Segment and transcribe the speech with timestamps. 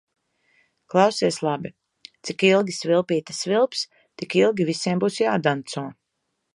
[0.93, 1.71] Klausies labi:
[2.29, 3.87] cik ilgi svilpīte svilps,
[4.23, 5.91] tik ilgi visiem būs jādanco.